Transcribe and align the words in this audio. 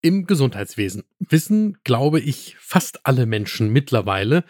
Im 0.00 0.26
Gesundheitswesen 0.26 1.02
wissen, 1.18 1.78
glaube 1.82 2.20
ich, 2.20 2.56
fast 2.60 3.04
alle 3.04 3.26
Menschen 3.26 3.72
mittlerweile, 3.72 4.44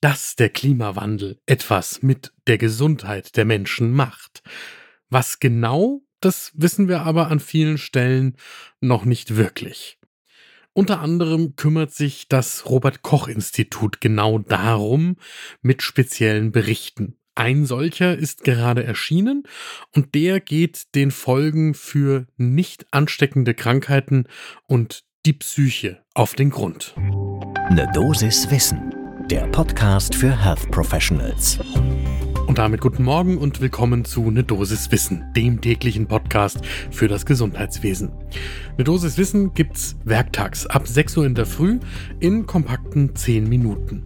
dass 0.00 0.36
der 0.36 0.48
Klimawandel 0.48 1.40
etwas 1.44 2.02
mit 2.02 2.32
der 2.46 2.56
Gesundheit 2.56 3.36
der 3.36 3.44
Menschen 3.44 3.92
macht. 3.92 4.44
Was 5.10 5.40
genau, 5.40 6.02
das 6.20 6.52
wissen 6.54 6.86
wir 6.86 7.02
aber 7.02 7.28
an 7.28 7.40
vielen 7.40 7.78
Stellen 7.78 8.36
noch 8.80 9.04
nicht 9.04 9.36
wirklich. 9.36 9.98
Unter 10.72 11.00
anderem 11.00 11.56
kümmert 11.56 11.92
sich 11.92 12.28
das 12.28 12.70
Robert 12.70 13.02
Koch 13.02 13.26
Institut 13.26 14.00
genau 14.00 14.38
darum 14.38 15.16
mit 15.62 15.82
speziellen 15.82 16.52
Berichten. 16.52 17.18
Ein 17.34 17.64
solcher 17.64 18.16
ist 18.16 18.44
gerade 18.44 18.84
erschienen 18.84 19.44
und 19.94 20.14
der 20.14 20.38
geht 20.38 20.94
den 20.94 21.10
Folgen 21.10 21.72
für 21.72 22.26
nicht 22.36 22.86
ansteckende 22.90 23.54
Krankheiten 23.54 24.24
und 24.66 25.04
die 25.24 25.32
Psyche 25.32 26.02
auf 26.14 26.34
den 26.34 26.50
Grund. 26.50 26.94
Ne 27.70 27.90
Dosis 27.94 28.50
Wissen, 28.50 28.94
der 29.30 29.46
Podcast 29.46 30.14
für 30.14 30.44
Health 30.44 30.70
Professionals. 30.70 31.58
Und 32.52 32.58
damit 32.58 32.82
guten 32.82 33.04
Morgen 33.04 33.38
und 33.38 33.62
willkommen 33.62 34.04
zu 34.04 34.30
Ne 34.30 34.44
Dosis 34.44 34.92
Wissen, 34.92 35.24
dem 35.34 35.62
täglichen 35.62 36.06
Podcast 36.06 36.60
für 36.90 37.08
das 37.08 37.24
Gesundheitswesen. 37.24 38.12
Ne 38.76 38.84
Dosis 38.84 39.16
Wissen 39.16 39.54
gibt's 39.54 39.96
werktags 40.04 40.66
ab 40.66 40.86
6 40.86 41.16
Uhr 41.16 41.24
in 41.24 41.34
der 41.34 41.46
Früh 41.46 41.80
in 42.20 42.44
kompakten 42.44 43.16
10 43.16 43.48
Minuten. 43.48 44.04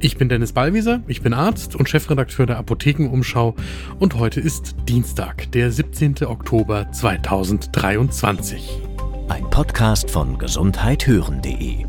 Ich 0.00 0.18
bin 0.18 0.28
Dennis 0.28 0.52
Ballwieser, 0.52 1.02
ich 1.06 1.22
bin 1.22 1.32
Arzt 1.32 1.76
und 1.76 1.88
Chefredakteur 1.88 2.44
der 2.44 2.58
Apothekenumschau 2.58 3.56
und 3.98 4.16
heute 4.16 4.40
ist 4.40 4.76
Dienstag, 4.86 5.50
der 5.52 5.72
17. 5.72 6.26
Oktober 6.26 6.92
2023. 6.92 8.82
Ein 9.30 9.48
Podcast 9.48 10.10
von 10.10 10.36
gesundheithören.de 10.36 11.86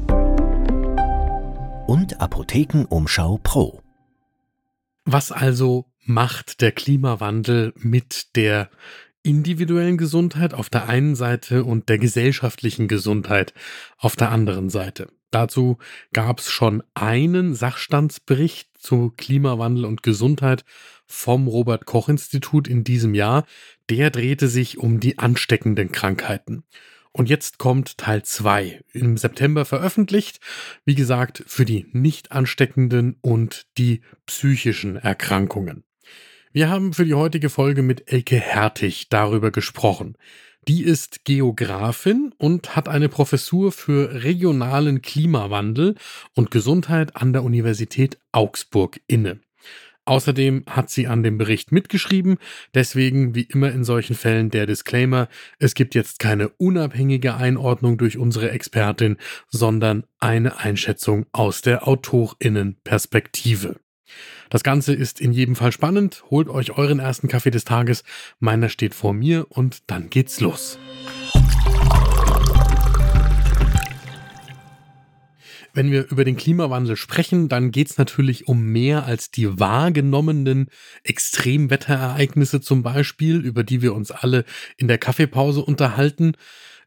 und 1.87 2.21
Apothekenumschau 2.21 3.41
Pro. 3.43 3.81
Was 5.11 5.31
also 5.31 5.89
macht 6.05 6.61
der 6.61 6.71
Klimawandel 6.71 7.73
mit 7.75 8.35
der 8.35 8.69
individuellen 9.23 9.97
Gesundheit 9.97 10.53
auf 10.53 10.69
der 10.69 10.87
einen 10.87 11.15
Seite 11.15 11.63
und 11.63 11.89
der 11.89 11.97
gesellschaftlichen 11.97 12.87
Gesundheit 12.87 13.55
auf 13.97 14.15
der 14.15 14.29
anderen 14.29 14.69
Seite? 14.69 15.07
Dazu 15.31 15.79
gab 16.13 16.37
es 16.37 16.51
schon 16.51 16.83
einen 16.93 17.55
Sachstandsbericht 17.55 18.69
zu 18.77 19.11
Klimawandel 19.17 19.85
und 19.85 20.03
Gesundheit 20.03 20.63
vom 21.07 21.47
Robert 21.47 21.87
Koch 21.87 22.07
Institut 22.07 22.67
in 22.67 22.83
diesem 22.83 23.15
Jahr. 23.15 23.45
Der 23.89 24.11
drehte 24.11 24.47
sich 24.47 24.77
um 24.77 24.99
die 24.99 25.17
ansteckenden 25.17 25.91
Krankheiten. 25.91 26.65
Und 27.11 27.29
jetzt 27.29 27.57
kommt 27.57 27.97
Teil 27.97 28.23
2, 28.23 28.81
im 28.93 29.17
September 29.17 29.65
veröffentlicht, 29.65 30.39
wie 30.85 30.95
gesagt, 30.95 31.43
für 31.47 31.65
die 31.65 31.87
nicht 31.91 32.31
ansteckenden 32.31 33.17
und 33.21 33.65
die 33.77 34.01
psychischen 34.25 34.95
Erkrankungen. 34.95 35.83
Wir 36.51 36.69
haben 36.69 36.93
für 36.93 37.05
die 37.05 37.13
heutige 37.13 37.49
Folge 37.49 37.81
mit 37.81 38.11
Elke 38.11 38.39
Hertig 38.39 39.09
darüber 39.09 39.51
gesprochen. 39.51 40.17
Die 40.67 40.83
ist 40.83 41.25
Geografin 41.25 42.33
und 42.37 42.75
hat 42.75 42.87
eine 42.87 43.09
Professur 43.09 43.71
für 43.71 44.23
regionalen 44.23 45.01
Klimawandel 45.01 45.95
und 46.35 46.51
Gesundheit 46.51 47.15
an 47.15 47.33
der 47.33 47.43
Universität 47.43 48.19
Augsburg 48.31 48.99
inne. 49.07 49.39
Außerdem 50.09 50.63
hat 50.67 50.89
sie 50.89 51.05
an 51.05 51.21
dem 51.21 51.37
Bericht 51.37 51.71
mitgeschrieben, 51.71 52.39
deswegen 52.73 53.35
wie 53.35 53.43
immer 53.43 53.71
in 53.71 53.83
solchen 53.83 54.15
Fällen 54.15 54.49
der 54.49 54.65
Disclaimer, 54.65 55.27
es 55.59 55.75
gibt 55.75 55.93
jetzt 55.93 56.17
keine 56.17 56.49
unabhängige 56.49 57.35
Einordnung 57.35 57.99
durch 57.99 58.17
unsere 58.17 58.49
Expertin, 58.49 59.17
sondern 59.49 60.05
eine 60.19 60.57
Einschätzung 60.57 61.27
aus 61.31 61.61
der 61.61 61.87
Autorinnenperspektive. 61.87 63.75
Das 64.49 64.63
Ganze 64.63 64.95
ist 64.95 65.21
in 65.21 65.31
jedem 65.31 65.55
Fall 65.55 65.71
spannend, 65.71 66.23
holt 66.31 66.49
euch 66.49 66.75
euren 66.75 66.97
ersten 66.97 67.27
Kaffee 67.27 67.51
des 67.51 67.65
Tages, 67.65 68.03
meiner 68.39 68.69
steht 68.69 68.95
vor 68.95 69.13
mir 69.13 69.45
und 69.49 69.91
dann 69.91 70.09
geht's 70.09 70.39
los. 70.39 70.79
Wenn 75.73 75.91
wir 75.91 76.09
über 76.09 76.23
den 76.23 76.37
Klimawandel 76.37 76.95
sprechen, 76.95 77.49
dann 77.49 77.71
geht 77.71 77.89
es 77.89 77.97
natürlich 77.97 78.47
um 78.47 78.63
mehr 78.65 79.05
als 79.05 79.31
die 79.31 79.59
wahrgenommenen 79.59 80.69
Extremwetterereignisse 81.03 82.61
zum 82.61 82.83
Beispiel, 82.83 83.37
über 83.39 83.63
die 83.63 83.81
wir 83.81 83.93
uns 83.93 84.11
alle 84.11 84.45
in 84.77 84.87
der 84.87 84.97
Kaffeepause 84.97 85.61
unterhalten. 85.61 86.33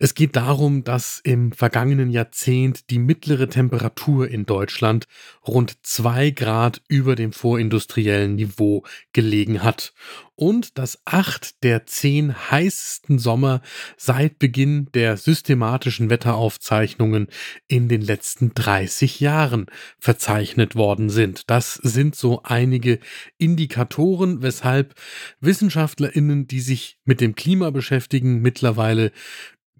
Es 0.04 0.14
geht 0.14 0.34
darum, 0.34 0.82
dass 0.82 1.20
im 1.22 1.52
vergangenen 1.52 2.10
Jahrzehnt 2.10 2.90
die 2.90 2.98
mittlere 2.98 3.48
Temperatur 3.48 4.26
in 4.26 4.46
Deutschland 4.46 5.06
rund 5.46 5.86
zwei 5.86 6.30
Grad 6.30 6.82
über 6.88 7.14
dem 7.14 7.32
vorindustriellen 7.32 8.34
Niveau 8.34 8.82
gelegen 9.12 9.62
hat 9.62 9.94
und 10.34 10.76
dass 10.76 11.00
acht 11.04 11.62
der 11.62 11.86
zehn 11.86 12.34
heißesten 12.50 13.20
Sommer 13.20 13.62
seit 13.96 14.40
Beginn 14.40 14.88
der 14.92 15.16
systematischen 15.16 16.10
Wetteraufzeichnungen 16.10 17.28
in 17.68 17.88
den 17.88 18.02
letzten 18.02 18.54
30 18.54 19.20
Jahren 19.20 19.66
verzeichnet 20.00 20.74
worden 20.74 21.10
sind. 21.10 21.48
Das 21.48 21.74
sind 21.74 22.16
so 22.16 22.42
einige 22.42 22.98
Indikatoren, 23.38 24.42
weshalb 24.42 24.96
Wissenschaftlerinnen, 25.38 26.48
die 26.48 26.60
sich 26.60 26.98
mit 27.04 27.20
dem 27.20 27.36
Klima 27.36 27.70
beschäftigen, 27.70 28.40
mittlerweile 28.40 29.12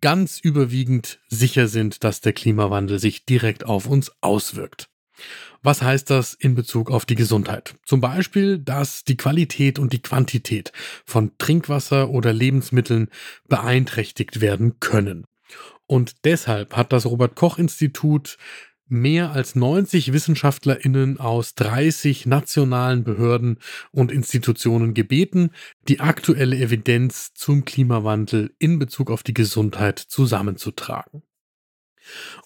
ganz 0.02 0.38
überwiegend 0.38 1.20
sicher 1.28 1.68
sind, 1.68 2.04
dass 2.04 2.20
der 2.20 2.34
Klimawandel 2.34 2.98
sich 2.98 3.24
direkt 3.24 3.64
auf 3.64 3.86
uns 3.86 4.12
auswirkt. 4.20 4.90
Was 5.62 5.80
heißt 5.80 6.10
das 6.10 6.34
in 6.34 6.54
Bezug 6.54 6.90
auf 6.90 7.06
die 7.06 7.14
Gesundheit? 7.14 7.76
Zum 7.86 8.00
Beispiel, 8.00 8.58
dass 8.58 9.04
die 9.04 9.16
Qualität 9.16 9.78
und 9.78 9.92
die 9.92 10.02
Quantität 10.02 10.72
von 11.06 11.30
Trinkwasser 11.38 12.10
oder 12.10 12.32
Lebensmitteln 12.32 13.08
beeinträchtigt 13.48 14.40
werden 14.40 14.80
können. 14.80 15.24
Und 15.86 16.24
deshalb 16.24 16.76
hat 16.76 16.92
das 16.92 17.06
Robert 17.06 17.36
Koch 17.36 17.58
Institut 17.58 18.38
mehr 18.92 19.32
als 19.32 19.56
90 19.56 20.12
Wissenschaftlerinnen 20.12 21.19
aus 21.19 21.54
30 21.54 22.26
nationalen 22.26 23.03
Behörden 23.03 23.58
und 23.91 24.12
Institutionen 24.12 24.94
gebeten, 24.94 25.50
die 25.88 26.00
aktuelle 26.00 26.56
Evidenz 26.56 27.32
zum 27.34 27.64
Klimawandel 27.64 28.54
in 28.58 28.78
Bezug 28.78 29.10
auf 29.10 29.22
die 29.22 29.34
Gesundheit 29.34 29.98
zusammenzutragen. 29.98 31.22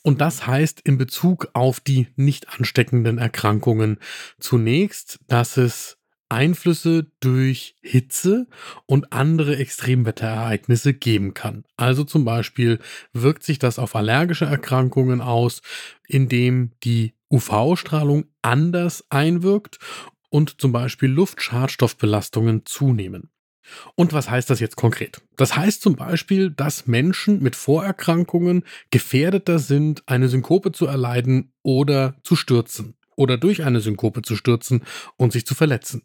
Und 0.02 0.20
das 0.20 0.46
heißt 0.46 0.80
in 0.84 0.98
Bezug 0.98 1.48
auf 1.52 1.80
die 1.80 2.08
nicht 2.16 2.48
ansteckenden 2.48 3.18
Erkrankungen 3.18 3.98
zunächst, 4.38 5.18
dass 5.26 5.56
es 5.56 5.95
Einflüsse 6.28 7.06
durch 7.20 7.76
Hitze 7.80 8.46
und 8.86 9.12
andere 9.12 9.56
Extremwetterereignisse 9.56 10.94
geben 10.94 11.34
kann. 11.34 11.64
Also 11.76 12.04
zum 12.04 12.24
Beispiel 12.24 12.78
wirkt 13.12 13.44
sich 13.44 13.58
das 13.58 13.78
auf 13.78 13.94
allergische 13.94 14.46
Erkrankungen 14.46 15.20
aus, 15.20 15.62
indem 16.06 16.72
die 16.82 17.14
UV-Strahlung 17.30 18.26
anders 18.42 19.04
einwirkt 19.10 19.78
und 20.30 20.60
zum 20.60 20.72
Beispiel 20.72 21.10
Luftschadstoffbelastungen 21.10 22.66
zunehmen. 22.66 23.30
Und 23.94 24.12
was 24.12 24.30
heißt 24.30 24.48
das 24.48 24.60
jetzt 24.60 24.76
konkret? 24.76 25.22
Das 25.36 25.56
heißt 25.56 25.82
zum 25.82 25.96
Beispiel, 25.96 26.50
dass 26.50 26.86
Menschen 26.86 27.42
mit 27.42 27.56
Vorerkrankungen 27.56 28.64
gefährdeter 28.90 29.58
sind, 29.58 30.04
eine 30.06 30.28
Synkope 30.28 30.72
zu 30.72 30.86
erleiden 30.86 31.52
oder 31.62 32.14
zu 32.22 32.36
stürzen 32.36 32.95
oder 33.16 33.36
durch 33.36 33.64
eine 33.64 33.80
Synkope 33.80 34.22
zu 34.22 34.36
stürzen 34.36 34.82
und 35.16 35.32
sich 35.32 35.46
zu 35.46 35.54
verletzen. 35.54 36.02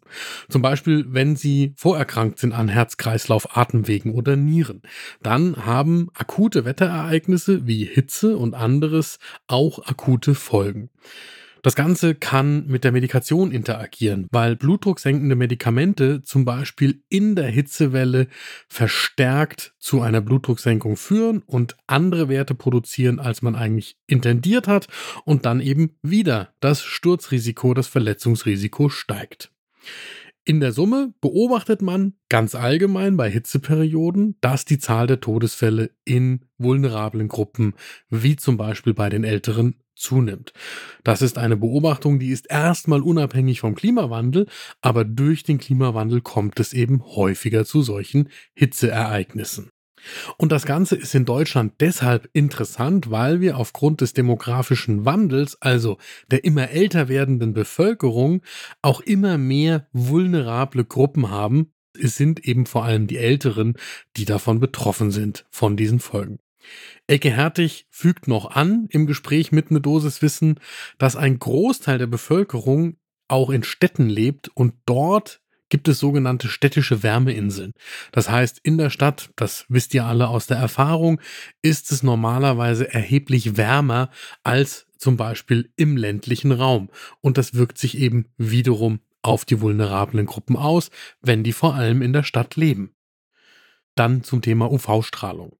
Zum 0.48 0.62
Beispiel, 0.62 1.06
wenn 1.08 1.36
sie 1.36 1.74
vorerkrankt 1.76 2.38
sind 2.38 2.52
an 2.52 2.68
Herz-Kreislauf, 2.68 3.56
Atemwegen 3.56 4.12
oder 4.12 4.36
Nieren. 4.36 4.82
Dann 5.22 5.64
haben 5.64 6.08
akute 6.14 6.64
Wetterereignisse 6.64 7.66
wie 7.66 7.84
Hitze 7.84 8.36
und 8.36 8.54
anderes 8.54 9.18
auch 9.46 9.86
akute 9.86 10.34
Folgen. 10.34 10.90
Das 11.62 11.76
Ganze 11.76 12.16
kann 12.16 12.66
mit 12.66 12.82
der 12.82 12.90
Medikation 12.90 13.52
interagieren, 13.52 14.26
weil 14.32 14.56
blutdrucksenkende 14.56 15.36
Medikamente 15.36 16.20
zum 16.22 16.44
Beispiel 16.44 17.04
in 17.08 17.36
der 17.36 17.46
Hitzewelle 17.46 18.26
verstärkt 18.68 19.72
zu 19.78 20.00
einer 20.00 20.20
Blutdrucksenkung 20.20 20.96
führen 20.96 21.42
und 21.46 21.76
andere 21.86 22.28
Werte 22.28 22.56
produzieren, 22.56 23.20
als 23.20 23.42
man 23.42 23.54
eigentlich 23.54 23.96
intendiert 24.08 24.66
hat 24.66 24.88
und 25.24 25.46
dann 25.46 25.60
eben 25.60 25.96
wieder 26.02 26.52
das 26.58 26.82
Sturzrisiko, 26.82 27.74
das 27.74 27.86
Verletzungsrisiko 27.86 28.88
steigt. 28.88 29.52
In 30.44 30.58
der 30.58 30.72
Summe 30.72 31.14
beobachtet 31.20 31.82
man 31.82 32.14
ganz 32.28 32.56
allgemein 32.56 33.16
bei 33.16 33.30
Hitzeperioden, 33.30 34.36
dass 34.40 34.64
die 34.64 34.78
Zahl 34.78 35.06
der 35.06 35.20
Todesfälle 35.20 35.92
in 36.04 36.40
vulnerablen 36.58 37.28
Gruppen, 37.28 37.74
wie 38.10 38.34
zum 38.34 38.56
Beispiel 38.56 38.92
bei 38.92 39.08
den 39.08 39.22
Älteren, 39.22 39.76
zunimmt. 39.94 40.52
Das 41.04 41.22
ist 41.22 41.38
eine 41.38 41.56
Beobachtung, 41.56 42.18
die 42.18 42.30
ist 42.30 42.50
erstmal 42.50 43.02
unabhängig 43.02 43.60
vom 43.60 43.76
Klimawandel, 43.76 44.48
aber 44.80 45.04
durch 45.04 45.44
den 45.44 45.58
Klimawandel 45.58 46.20
kommt 46.22 46.58
es 46.58 46.72
eben 46.72 47.04
häufiger 47.04 47.64
zu 47.64 47.82
solchen 47.82 48.28
Hitzeereignissen. 48.54 49.70
Und 50.36 50.52
das 50.52 50.66
Ganze 50.66 50.96
ist 50.96 51.14
in 51.14 51.24
Deutschland 51.24 51.74
deshalb 51.80 52.28
interessant, 52.32 53.10
weil 53.10 53.40
wir 53.40 53.56
aufgrund 53.56 54.00
des 54.00 54.12
demografischen 54.12 55.04
Wandels, 55.04 55.60
also 55.60 55.98
der 56.30 56.44
immer 56.44 56.70
älter 56.70 57.08
werdenden 57.08 57.52
Bevölkerung, 57.52 58.42
auch 58.82 59.00
immer 59.00 59.38
mehr 59.38 59.86
vulnerable 59.92 60.84
Gruppen 60.84 61.30
haben. 61.30 61.72
Es 61.98 62.16
sind 62.16 62.44
eben 62.46 62.66
vor 62.66 62.84
allem 62.84 63.06
die 63.06 63.18
Älteren, 63.18 63.74
die 64.16 64.24
davon 64.24 64.60
betroffen 64.60 65.10
sind, 65.10 65.44
von 65.50 65.76
diesen 65.76 66.00
Folgen. 66.00 66.38
Ecke 67.06 67.30
Hertig 67.30 67.86
fügt 67.90 68.28
noch 68.28 68.50
an 68.52 68.86
im 68.90 69.06
Gespräch 69.06 69.52
mit 69.52 69.70
eine 69.70 69.80
Dosis 69.80 70.22
Wissen, 70.22 70.60
dass 70.98 71.16
ein 71.16 71.38
Großteil 71.38 71.98
der 71.98 72.06
Bevölkerung 72.06 72.96
auch 73.28 73.50
in 73.50 73.62
Städten 73.62 74.08
lebt 74.08 74.48
und 74.54 74.74
dort 74.86 75.41
gibt 75.72 75.88
es 75.88 76.00
sogenannte 76.00 76.48
städtische 76.48 77.02
Wärmeinseln. 77.02 77.72
Das 78.12 78.28
heißt, 78.28 78.60
in 78.62 78.76
der 78.76 78.90
Stadt, 78.90 79.30
das 79.36 79.64
wisst 79.70 79.94
ihr 79.94 80.04
alle 80.04 80.28
aus 80.28 80.46
der 80.46 80.58
Erfahrung, 80.58 81.18
ist 81.62 81.90
es 81.92 82.02
normalerweise 82.02 82.92
erheblich 82.92 83.56
wärmer 83.56 84.10
als 84.44 84.86
zum 84.98 85.16
Beispiel 85.16 85.72
im 85.76 85.96
ländlichen 85.96 86.52
Raum. 86.52 86.90
Und 87.22 87.38
das 87.38 87.54
wirkt 87.54 87.78
sich 87.78 87.96
eben 87.96 88.26
wiederum 88.36 89.00
auf 89.22 89.46
die 89.46 89.62
vulnerablen 89.62 90.26
Gruppen 90.26 90.58
aus, 90.58 90.90
wenn 91.22 91.42
die 91.42 91.54
vor 91.54 91.74
allem 91.74 92.02
in 92.02 92.12
der 92.12 92.24
Stadt 92.24 92.56
leben. 92.56 92.94
Dann 93.94 94.24
zum 94.24 94.42
Thema 94.42 94.70
UV-Strahlung. 94.70 95.56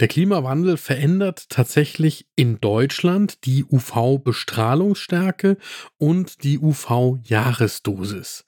Der 0.00 0.08
Klimawandel 0.08 0.78
verändert 0.78 1.50
tatsächlich 1.50 2.26
in 2.34 2.62
Deutschland 2.62 3.44
die 3.44 3.62
UV-Bestrahlungsstärke 3.62 5.58
und 5.98 6.44
die 6.44 6.58
UV-Jahresdosis. 6.58 8.46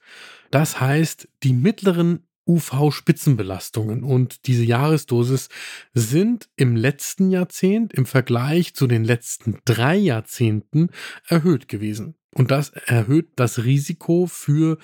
Das 0.51 0.81
heißt, 0.81 1.29
die 1.43 1.53
mittleren 1.53 2.27
UV-Spitzenbelastungen 2.47 4.05
und 4.05 4.47
diese 4.47 4.65
Jahresdosis 4.65 5.49
sind 5.95 6.49
im 6.57 6.77
letzten 6.77 7.31
Jahrzehnt 7.31 7.93
im 7.93 8.07
Vergleich 8.07 8.75
zu 8.75 8.87
den 8.87 9.05
letzten 9.05 9.59
drei 9.65 9.97
Jahrzehnten 9.97 10.91
erhöht 11.27 11.69
gewesen. 11.69 12.15
Und 12.35 12.51
das 12.51 12.71
erhöht 12.71 13.31
das 13.37 13.65
Risiko 13.65 14.27
für 14.27 14.79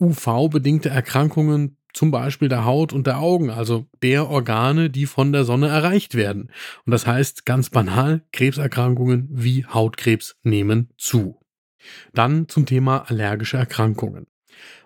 UV-bedingte 0.00 0.88
Erkrankungen, 0.88 1.76
zum 1.92 2.10
Beispiel 2.10 2.48
der 2.48 2.64
Haut 2.64 2.92
und 2.92 3.06
der 3.06 3.18
Augen, 3.18 3.50
also 3.50 3.86
der 4.02 4.28
Organe, 4.28 4.90
die 4.90 5.06
von 5.06 5.32
der 5.32 5.44
Sonne 5.44 5.68
erreicht 5.68 6.16
werden. 6.16 6.50
Und 6.84 6.90
das 6.90 7.06
heißt 7.06 7.46
ganz 7.46 7.70
banal, 7.70 8.22
Krebserkrankungen 8.32 9.28
wie 9.30 9.64
Hautkrebs 9.64 10.36
nehmen 10.42 10.90
zu. 10.98 11.38
Dann 12.12 12.48
zum 12.48 12.66
Thema 12.66 13.08
allergische 13.10 13.58
Erkrankungen. 13.58 14.26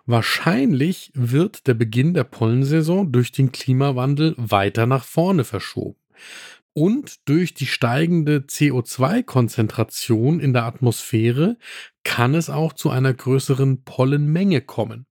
Wahrscheinlich 0.07 1.11
wird 1.15 1.67
der 1.67 1.75
Beginn 1.75 2.15
der 2.15 2.25
Pollensaison 2.25 3.13
durch 3.13 3.33
den 3.33 3.53
Klimawandel 3.53 4.35
weiter 4.39 4.87
nach 4.87 5.05
vorne 5.05 5.45
verschoben. 5.45 5.99
Und 6.73 7.29
durch 7.29 7.55
die 7.55 7.67
steigende 7.67 8.39
CO2-Konzentration 8.39 10.41
in 10.41 10.53
der 10.53 10.65
Atmosphäre 10.65 11.57
kann 12.05 12.35
es 12.35 12.51
auch 12.51 12.73
zu 12.73 12.91
einer 12.91 13.13
größeren 13.13 13.85
Pollenmenge 13.85 14.61
kommen. 14.61 15.07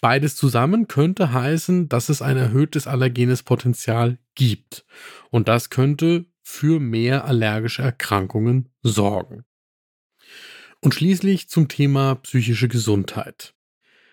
Beides 0.00 0.34
zusammen 0.34 0.88
könnte 0.88 1.32
heißen, 1.32 1.88
dass 1.88 2.08
es 2.08 2.22
ein 2.22 2.36
erhöhtes 2.36 2.86
allergenes 2.86 3.42
Potenzial 3.42 4.18
gibt. 4.34 4.84
Und 5.30 5.48
das 5.48 5.70
könnte 5.70 6.26
für 6.42 6.80
mehr 6.80 7.24
allergische 7.24 7.82
Erkrankungen 7.82 8.68
sorgen. 8.82 9.44
Und 10.80 10.94
schließlich 10.94 11.48
zum 11.48 11.68
Thema 11.68 12.16
psychische 12.16 12.68
Gesundheit. 12.68 13.54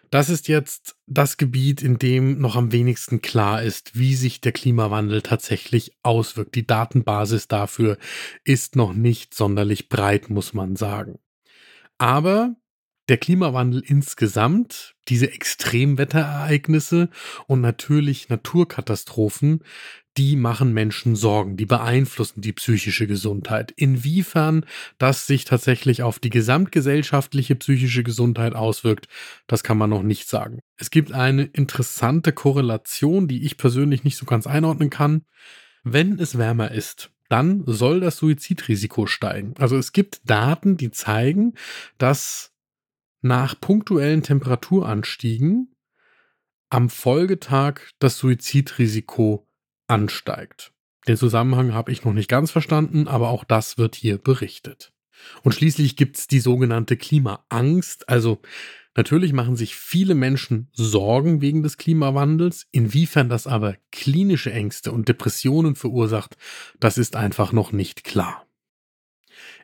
Das 0.09 0.29
ist 0.29 0.47
jetzt 0.47 0.95
das 1.05 1.37
Gebiet, 1.37 1.83
in 1.83 1.99
dem 1.99 2.39
noch 2.39 2.55
am 2.55 2.71
wenigsten 2.71 3.21
klar 3.21 3.61
ist, 3.61 3.97
wie 3.97 4.15
sich 4.15 4.41
der 4.41 4.51
Klimawandel 4.51 5.21
tatsächlich 5.21 5.95
auswirkt. 6.01 6.55
Die 6.55 6.65
Datenbasis 6.65 7.47
dafür 7.47 7.97
ist 8.43 8.75
noch 8.75 8.93
nicht 8.93 9.35
sonderlich 9.35 9.87
breit, 9.87 10.29
muss 10.29 10.53
man 10.53 10.75
sagen. 10.75 11.19
Aber 11.99 12.55
der 13.09 13.17
Klimawandel 13.17 13.83
insgesamt, 13.85 14.95
diese 15.07 15.31
Extremwetterereignisse 15.31 17.09
und 17.47 17.61
natürlich 17.61 18.29
Naturkatastrophen, 18.29 19.63
die 20.17 20.35
machen 20.35 20.73
Menschen 20.73 21.15
Sorgen, 21.15 21.55
die 21.55 21.65
beeinflussen 21.65 22.41
die 22.41 22.53
psychische 22.53 23.07
Gesundheit. 23.07 23.71
Inwiefern 23.71 24.65
das 24.97 25.25
sich 25.27 25.45
tatsächlich 25.45 26.03
auf 26.03 26.19
die 26.19 26.29
gesamtgesellschaftliche 26.29 27.55
psychische 27.55 28.03
Gesundheit 28.03 28.53
auswirkt, 28.53 29.07
das 29.47 29.63
kann 29.63 29.77
man 29.77 29.89
noch 29.89 30.03
nicht 30.03 30.27
sagen. 30.27 30.59
Es 30.77 30.91
gibt 30.91 31.13
eine 31.13 31.43
interessante 31.43 32.33
Korrelation, 32.33 33.27
die 33.27 33.43
ich 33.43 33.57
persönlich 33.57 34.03
nicht 34.03 34.17
so 34.17 34.25
ganz 34.25 34.45
einordnen 34.45 34.89
kann. 34.89 35.23
Wenn 35.83 36.19
es 36.19 36.37
wärmer 36.37 36.71
ist, 36.71 37.11
dann 37.29 37.63
soll 37.65 37.99
das 37.99 38.17
Suizidrisiko 38.17 39.05
steigen. 39.05 39.53
Also 39.57 39.77
es 39.77 39.93
gibt 39.93 40.29
Daten, 40.29 40.77
die 40.77 40.91
zeigen, 40.91 41.53
dass 41.97 42.48
nach 43.21 43.59
punktuellen 43.59 44.23
Temperaturanstiegen 44.23 45.75
am 46.69 46.89
Folgetag 46.89 47.81
das 47.99 48.17
Suizidrisiko 48.17 49.47
ansteigt. 49.87 50.71
Den 51.07 51.17
Zusammenhang 51.17 51.73
habe 51.73 51.91
ich 51.91 52.03
noch 52.03 52.13
nicht 52.13 52.29
ganz 52.29 52.51
verstanden, 52.51 53.07
aber 53.07 53.29
auch 53.29 53.43
das 53.43 53.77
wird 53.77 53.95
hier 53.95 54.17
berichtet. 54.17 54.93
Und 55.43 55.53
schließlich 55.53 55.95
gibt 55.95 56.17
es 56.17 56.27
die 56.27 56.39
sogenannte 56.39 56.95
Klimaangst. 56.97 58.07
Also 58.07 58.39
natürlich 58.95 59.33
machen 59.33 59.55
sich 59.55 59.75
viele 59.75 60.15
Menschen 60.15 60.69
Sorgen 60.73 61.41
wegen 61.41 61.63
des 61.63 61.77
Klimawandels. 61.77 62.67
Inwiefern 62.71 63.29
das 63.29 63.47
aber 63.47 63.75
klinische 63.91 64.51
Ängste 64.51 64.91
und 64.91 65.09
Depressionen 65.09 65.75
verursacht, 65.75 66.37
das 66.79 66.97
ist 66.97 67.15
einfach 67.15 67.51
noch 67.51 67.71
nicht 67.71 68.03
klar. 68.03 68.45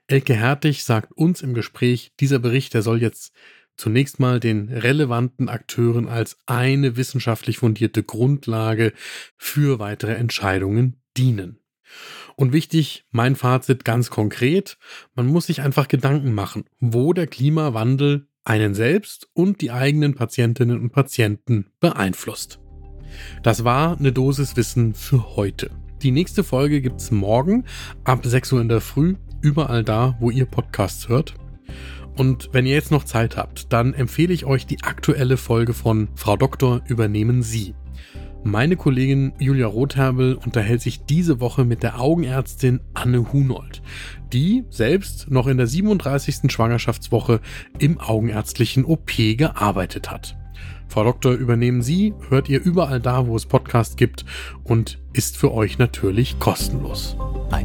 Elke 0.08 0.36
Hertig 0.36 0.84
sagt 0.84 1.14
uns 1.14 1.42
im 1.42 1.56
Gespräch, 1.56 2.12
dieser 2.20 2.38
Bericht, 2.38 2.76
der 2.76 2.84
soll 2.84 3.02
jetzt 3.02 3.34
zunächst 3.76 4.20
mal 4.20 4.40
den 4.40 4.70
relevanten 4.70 5.50
Akteuren 5.50 6.08
als 6.08 6.38
eine 6.46 6.96
wissenschaftlich 6.96 7.58
fundierte 7.58 8.04
Grundlage 8.04 8.94
für 9.36 9.80
weitere 9.80 10.14
Entscheidungen 10.14 11.02
dienen. 11.18 11.60
Und 12.36 12.54
wichtig, 12.54 13.06
mein 13.12 13.36
Fazit 13.36 13.84
ganz 13.84 14.12
konkret, 14.12 14.78
man 15.16 15.26
muss 15.26 15.48
sich 15.48 15.62
einfach 15.62 15.88
Gedanken 15.88 16.34
machen, 16.34 16.66
wo 16.80 17.12
der 17.14 17.26
Klimawandel 17.26 18.28
einen 18.44 18.76
selbst 18.76 19.28
und 19.34 19.62
die 19.62 19.72
eigenen 19.72 20.14
Patientinnen 20.14 20.80
und 20.80 20.92
Patienten 20.92 21.72
beeinflusst. 21.80 22.60
Das 23.42 23.64
war 23.64 23.98
eine 23.98 24.12
Dosis 24.12 24.56
Wissen 24.56 24.94
für 24.94 25.36
heute. 25.36 25.72
Die 26.04 26.12
nächste 26.12 26.44
Folge 26.44 26.82
gibt's 26.82 27.10
morgen 27.10 27.66
ab 28.04 28.24
6 28.24 28.52
Uhr 28.54 28.62
in 28.62 28.70
der 28.70 28.82
Früh 28.82 29.16
überall 29.46 29.84
da, 29.84 30.18
wo 30.20 30.32
ihr 30.32 30.46
Podcasts 30.46 31.08
hört. 31.08 31.36
Und 32.18 32.50
wenn 32.52 32.66
ihr 32.66 32.74
jetzt 32.74 32.92
noch 32.92 33.04
Zeit 33.04 33.38
habt, 33.38 33.72
dann 33.72 33.94
empfehle 33.94 34.34
ich 34.34 34.46
euch 34.46 34.66
die 34.66 34.82
aktuelle 34.84 35.38
Folge 35.38 35.74
von 35.74 36.08
Frau 36.16 36.36
Doktor 36.36 36.82
übernehmen 36.88 37.44
Sie. 37.44 37.76
Meine 38.44 38.76
Kollegin 38.76 39.34
Julia 39.40 39.68
Rotherbel 39.68 40.36
unterhält 40.36 40.82
sich 40.82 41.06
diese 41.06 41.40
Woche 41.40 41.66
mit 41.66 41.84
der 41.84 42.00
Augenärztin 42.00 42.80
Anne 42.94 43.34
Hunold, 43.34 43.82
die 44.34 44.66
selbst 44.70 45.30
noch 45.30 45.48
in 45.48 45.58
der 45.58 45.68
37. 45.68 46.52
Schwangerschaftswoche 46.52 47.42
im 47.80 48.00
augenärztlichen 48.00 48.86
OP 48.86 49.12
gearbeitet 49.16 50.12
hat. 50.12 50.38
Frau 50.88 51.04
Doktor, 51.04 51.34
übernehmen 51.34 51.82
Sie, 51.82 52.14
hört 52.30 52.48
ihr 52.48 52.64
überall 52.64 53.02
da, 53.02 53.28
wo 53.28 53.36
es 53.36 53.46
Podcasts 53.46 53.96
gibt 53.96 54.26
und 54.64 55.00
ist 55.14 55.38
für 55.38 55.52
euch 55.52 55.78
natürlich 55.78 56.40
kostenlos. 56.40 57.18
Ein 57.52 57.65